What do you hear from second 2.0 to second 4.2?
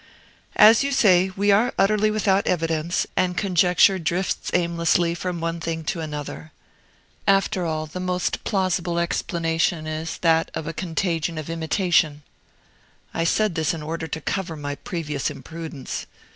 without evidence, and conjecture